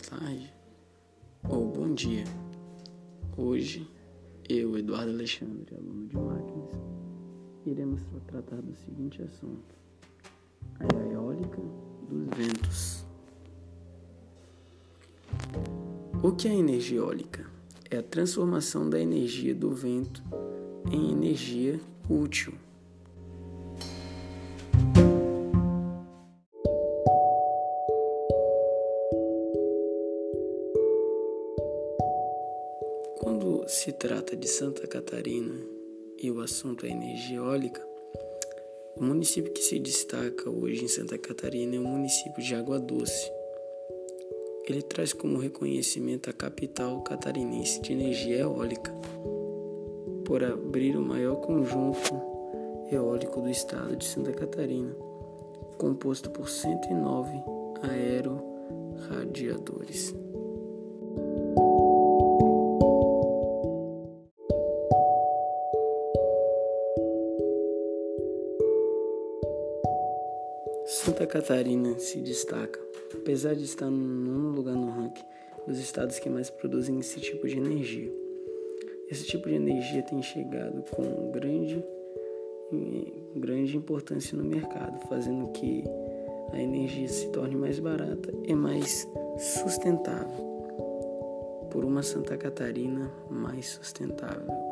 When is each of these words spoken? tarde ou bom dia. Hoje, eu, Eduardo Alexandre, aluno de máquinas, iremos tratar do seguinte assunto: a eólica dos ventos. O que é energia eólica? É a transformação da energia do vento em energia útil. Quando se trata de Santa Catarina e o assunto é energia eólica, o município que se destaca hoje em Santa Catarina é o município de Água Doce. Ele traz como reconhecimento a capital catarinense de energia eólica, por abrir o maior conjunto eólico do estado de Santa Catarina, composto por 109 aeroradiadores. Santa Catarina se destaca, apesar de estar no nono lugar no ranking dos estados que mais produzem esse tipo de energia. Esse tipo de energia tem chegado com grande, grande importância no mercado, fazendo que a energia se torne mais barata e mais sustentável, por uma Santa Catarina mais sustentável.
tarde 0.00 0.52
ou 1.48 1.70
bom 1.70 1.94
dia. 1.94 2.24
Hoje, 3.34 3.88
eu, 4.46 4.76
Eduardo 4.76 5.10
Alexandre, 5.10 5.74
aluno 5.74 6.06
de 6.06 6.14
máquinas, 6.14 6.74
iremos 7.64 8.02
tratar 8.26 8.60
do 8.60 8.74
seguinte 8.74 9.22
assunto: 9.22 9.74
a 10.80 11.12
eólica 11.12 11.62
dos 12.10 12.26
ventos. 12.36 13.06
O 16.22 16.32
que 16.32 16.46
é 16.46 16.54
energia 16.54 16.98
eólica? 16.98 17.46
É 17.90 17.96
a 17.96 18.02
transformação 18.02 18.90
da 18.90 19.00
energia 19.00 19.54
do 19.54 19.70
vento 19.70 20.22
em 20.92 21.10
energia 21.10 21.80
útil. 22.06 22.52
Quando 33.20 33.68
se 33.68 33.92
trata 33.92 34.36
de 34.36 34.46
Santa 34.46 34.86
Catarina 34.86 35.52
e 36.22 36.30
o 36.30 36.40
assunto 36.40 36.86
é 36.86 36.90
energia 36.90 37.38
eólica, 37.38 37.84
o 38.96 39.02
município 39.02 39.52
que 39.52 39.60
se 39.60 39.80
destaca 39.80 40.48
hoje 40.48 40.84
em 40.84 40.88
Santa 40.88 41.18
Catarina 41.18 41.74
é 41.74 41.80
o 41.80 41.82
município 41.82 42.40
de 42.40 42.54
Água 42.54 42.78
Doce. 42.78 43.28
Ele 44.68 44.82
traz 44.82 45.12
como 45.12 45.38
reconhecimento 45.38 46.30
a 46.30 46.32
capital 46.32 47.02
catarinense 47.02 47.80
de 47.80 47.92
energia 47.92 48.38
eólica, 48.38 48.94
por 50.24 50.44
abrir 50.44 50.96
o 50.96 51.02
maior 51.02 51.40
conjunto 51.40 52.14
eólico 52.92 53.40
do 53.40 53.50
estado 53.50 53.96
de 53.96 54.04
Santa 54.04 54.32
Catarina, 54.32 54.94
composto 55.76 56.30
por 56.30 56.48
109 56.48 57.32
aeroradiadores. 57.82 60.14
Santa 70.90 71.26
Catarina 71.26 71.98
se 71.98 72.18
destaca, 72.18 72.80
apesar 73.12 73.54
de 73.54 73.62
estar 73.64 73.90
no 73.90 73.90
nono 73.90 74.48
lugar 74.56 74.74
no 74.74 74.88
ranking 74.88 75.22
dos 75.66 75.78
estados 75.78 76.18
que 76.18 76.30
mais 76.30 76.48
produzem 76.48 76.98
esse 76.98 77.20
tipo 77.20 77.46
de 77.46 77.58
energia. 77.58 78.10
Esse 79.10 79.24
tipo 79.24 79.50
de 79.50 79.56
energia 79.56 80.02
tem 80.02 80.22
chegado 80.22 80.82
com 80.90 81.30
grande, 81.30 81.84
grande 83.36 83.76
importância 83.76 84.34
no 84.34 84.42
mercado, 84.42 84.98
fazendo 85.10 85.48
que 85.48 85.84
a 86.52 86.58
energia 86.58 87.06
se 87.06 87.28
torne 87.32 87.54
mais 87.54 87.78
barata 87.78 88.32
e 88.44 88.54
mais 88.54 89.06
sustentável, 89.36 90.42
por 91.70 91.84
uma 91.84 92.02
Santa 92.02 92.34
Catarina 92.38 93.12
mais 93.28 93.66
sustentável. 93.66 94.68